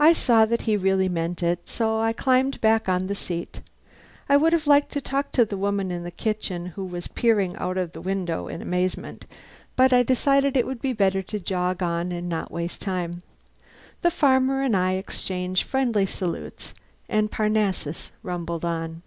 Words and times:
I 0.00 0.14
saw 0.14 0.46
that 0.46 0.62
he 0.62 0.76
really 0.76 1.08
meant 1.08 1.44
it, 1.44 1.68
so 1.68 2.00
I 2.00 2.12
climbed 2.12 2.60
back 2.60 2.88
on 2.88 3.06
the 3.06 3.14
seat. 3.14 3.60
I 4.28 4.36
would 4.36 4.52
have 4.52 4.66
liked 4.66 4.90
to 4.94 5.00
talk 5.00 5.30
to 5.30 5.44
the 5.44 5.56
woman 5.56 5.92
in 5.92 6.02
the 6.02 6.10
kitchen 6.10 6.66
who 6.74 6.84
was 6.84 7.06
peering 7.06 7.54
out 7.56 7.78
of 7.78 7.92
the 7.92 8.00
window 8.00 8.48
in 8.48 8.60
amazement, 8.60 9.26
but 9.76 9.92
I 9.92 10.02
decided 10.02 10.56
it 10.56 10.66
would 10.66 10.82
be 10.82 10.92
better 10.92 11.22
to 11.22 11.38
jog 11.38 11.84
on 11.84 12.10
and 12.10 12.28
not 12.28 12.50
waste 12.50 12.80
time. 12.82 13.22
The 14.02 14.10
farmer 14.10 14.60
and 14.62 14.76
I 14.76 14.94
exchanged 14.94 15.62
friendly 15.68 16.04
salutes, 16.06 16.74
and 17.08 17.30
Parnassus 17.30 18.10
rumbled 18.24 18.64
on. 18.64 19.02